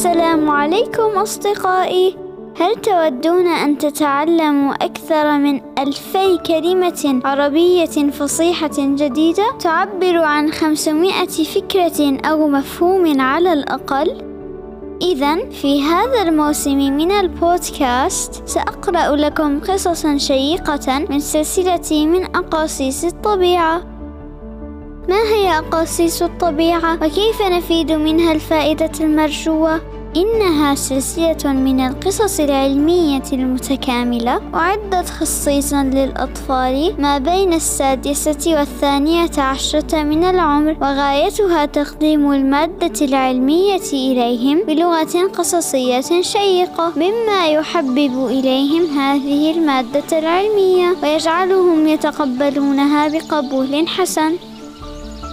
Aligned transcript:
السلام 0.00 0.50
عليكم 0.50 1.18
أصدقائي. 1.18 2.16
هل 2.60 2.74
تودون 2.74 3.46
أن 3.46 3.78
تتعلموا 3.78 4.74
أكثر 4.74 5.38
من 5.38 5.60
ألفي 5.78 6.38
كلمة 6.46 7.20
عربية 7.24 8.10
فصيحة 8.10 8.76
جديدة؟ 8.78 9.44
تعبر 9.58 10.16
عن 10.16 10.50
خمسمائة 10.50 11.26
فكرة 11.26 12.18
أو 12.24 12.48
مفهوم 12.48 13.20
على 13.20 13.52
الأقل؟ 13.52 14.22
إذا 15.02 15.48
في 15.50 15.82
هذا 15.82 16.22
الموسم 16.22 16.78
من 16.78 17.10
البودكاست 17.10 18.48
سأقرأ 18.48 19.16
لكم 19.16 19.60
قصصا 19.60 20.16
شيقة 20.16 20.98
من 21.10 21.20
سلسلة 21.20 22.06
من 22.06 22.24
أقاصيص 22.24 23.04
الطبيعة. 23.04 23.99
ما 25.08 25.22
هي 25.22 25.58
أقاصيص 25.58 26.22
الطبيعة 26.22 26.94
وكيف 26.94 27.42
نفيد 27.42 27.92
منها 27.92 28.32
الفائدة 28.32 28.90
المرجوة؟ 29.00 29.80
إنها 30.16 30.74
سلسلة 30.74 31.52
من 31.52 31.80
القصص 31.80 32.40
العلمية 32.40 33.22
المتكاملة 33.32 34.40
أعدت 34.54 35.08
خصيصا 35.10 35.82
للأطفال 35.82 36.94
ما 36.98 37.18
بين 37.18 37.52
السادسة 37.52 38.58
والثانية 38.58 39.30
عشرة 39.38 40.02
من 40.02 40.24
العمر 40.24 40.76
وغايتها 40.80 41.66
تقديم 41.66 42.32
المادة 42.32 43.06
العلمية 43.06 43.90
إليهم 43.92 44.62
بلغة 44.66 45.26
قصصية 45.34 46.22
شيقة 46.22 46.92
مما 46.96 47.46
يحبب 47.46 48.26
إليهم 48.26 48.98
هذه 48.98 49.50
المادة 49.50 50.18
العلمية 50.18 50.96
ويجعلهم 51.02 51.88
يتقبلونها 51.88 53.08
بقبول 53.08 53.88
حسن 53.88 54.36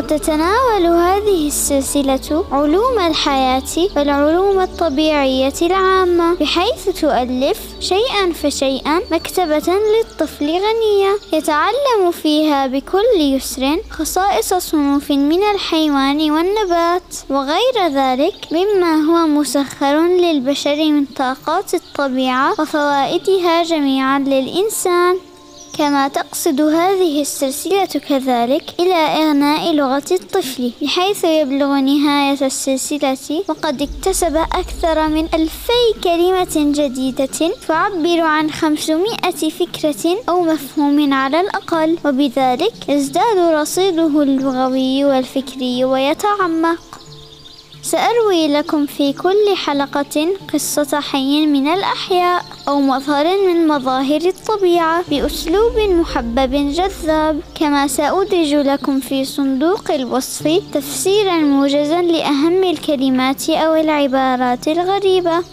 وتتناول 0.00 0.86
هذه 0.86 1.46
السلسلة 1.46 2.44
علوم 2.52 2.98
الحياة 2.98 3.72
والعلوم 3.96 4.60
الطبيعية 4.60 5.52
العامة 5.62 6.34
بحيث 6.34 7.00
تؤلف 7.00 7.58
شيئا 7.80 8.32
فشيئا 8.32 9.00
مكتبة 9.12 9.72
للطفل 9.94 10.46
غنية. 10.46 11.18
يتعلم 11.32 12.10
فيها 12.22 12.66
بكل 12.66 13.20
يسر 13.20 13.76
خصائص 13.90 14.54
صنوف 14.54 15.10
من 15.10 15.42
الحيوان 15.42 16.30
والنبات 16.30 17.16
وغير 17.30 17.76
ذلك 17.88 18.34
مما 18.52 18.94
هو 18.96 19.26
مسخر 19.26 20.06
للبشر 20.06 20.76
من 20.76 21.04
طاقات 21.04 21.74
الطبيعة 21.74 22.52
وفوائدها 22.60 23.62
جميعا 23.62 24.18
للإنسان. 24.18 25.16
كما 25.78 26.08
تقصد 26.08 26.60
هذه 26.60 27.20
السلسلة 27.20 27.86
كذلك 27.86 28.74
إلى 28.80 28.94
إغناء 28.94 29.72
لغة 29.72 30.04
الطفل 30.10 30.72
بحيث 30.82 31.24
يبلغ 31.24 31.80
نهاية 31.80 32.46
السلسلة 32.46 33.44
وقد 33.48 33.82
اكتسب 33.82 34.36
أكثر 34.36 35.08
من 35.08 35.28
ألفي 35.34 35.82
كلمة 36.04 36.72
جديدة 36.72 37.54
تعبر 37.68 38.20
عن 38.20 38.50
خمسمائة 38.50 39.50
فكرة 39.50 40.16
أو 40.28 40.42
مفهوم 40.42 41.14
على 41.14 41.40
الأقل 41.40 41.98
وبذلك 42.04 42.88
يزداد 42.88 43.38
رصيده 43.38 44.22
اللغوي 44.22 45.04
والفكري 45.04 45.84
ويتعمق. 45.84 47.00
سأروي 47.82 48.48
لكم 48.48 48.86
في 48.86 49.12
كل 49.12 49.56
حلقة 49.56 50.28
قصة 50.52 51.00
حي 51.00 51.46
من 51.46 51.68
الأحياء. 51.68 52.44
أو 52.70 52.80
مظهر 52.80 53.26
من 53.46 53.68
مظاهر 53.68 54.20
الطبيعة 54.20 55.04
بأسلوب 55.10 55.78
محبب 55.78 56.52
جذاب 56.72 57.40
كما 57.54 57.86
سأدرج 57.86 58.54
لكم 58.54 59.00
في 59.00 59.24
صندوق 59.24 59.90
الوصف 59.90 60.62
تفسيرا 60.74 61.36
موجزا 61.36 62.02
لأهم 62.02 62.64
الكلمات 62.64 63.50
أو 63.50 63.74
العبارات 63.74 64.68
الغريبة. 64.68 65.44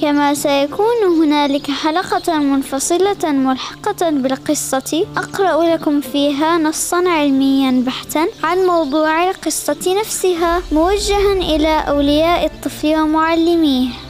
كما 0.00 0.34
سيكون 0.34 1.00
هنالك 1.20 1.70
حلقة 1.70 2.38
منفصلة 2.38 3.32
ملحقة 3.32 4.10
بالقصة 4.10 5.06
أقرأ 5.16 5.74
لكم 5.74 6.00
فيها 6.00 6.58
نصا 6.58 7.08
علميا 7.08 7.82
بحتا 7.86 8.26
عن 8.42 8.58
موضوع 8.58 9.30
القصة 9.30 9.94
نفسها 10.00 10.62
موجها 10.72 11.32
إلى 11.32 11.84
أولياء 11.88 12.46
الطفل 12.46 13.00
ومعلميه. 13.00 14.05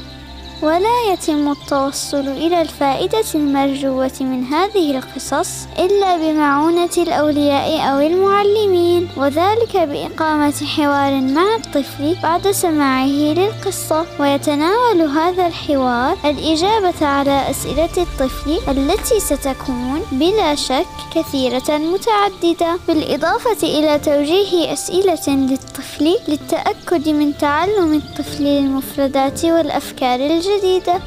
ولا 0.62 1.12
يتم 1.12 1.52
التوصل 1.52 2.28
إلى 2.28 2.62
الفائدة 2.62 3.24
المرجوة 3.34 4.12
من 4.20 4.44
هذه 4.44 4.98
القصص 4.98 5.66
إلا 5.78 6.16
بمعونة 6.16 6.90
الأولياء 6.98 7.90
أو 7.90 8.00
المعلمين 8.00 9.08
وذلك 9.16 9.76
بإقامة 9.76 10.54
حوار 10.76 11.20
مع 11.20 11.54
الطفل 11.56 12.16
بعد 12.22 12.50
سماعه 12.50 13.06
للقصة. 13.06 14.06
ويتناول 14.20 15.00
هذا 15.00 15.46
الحوار 15.46 16.16
الإجابة 16.24 17.06
على 17.06 17.50
أسئلة 17.50 17.96
الطفل 17.96 18.58
التي 18.68 19.20
ستكون 19.20 20.02
بلا 20.12 20.54
شك 20.54 20.86
كثيرة 21.14 21.78
متعددة 21.78 22.78
بالإضافة 22.88 23.62
إلى 23.62 23.98
توجيه 23.98 24.72
أسئلة 24.72 25.28
للطفل 25.28 26.16
للتأكد 26.28 27.08
من 27.08 27.38
تعلم 27.38 27.94
الطفل 27.94 28.42
للمفردات 28.44 29.44
والأفكار 29.44 30.20
الجديدة. 30.20 30.45
جديدة. 30.58 31.00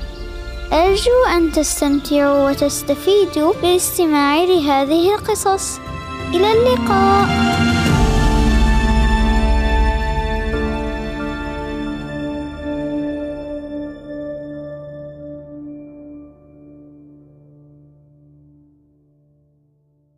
أرجو 0.73 1.25
أن 1.37 1.51
تستمتعوا 1.51 2.49
وتستفيدوا 2.49 3.53
بالاستماع 3.61 4.43
لهذه 4.43 5.15
القصص. 5.15 5.79
إلى 6.33 6.51
اللقاء. 6.51 7.58